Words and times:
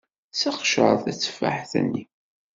Seqcer 0.39 0.95
tateffaḥt-nni. 1.03 2.03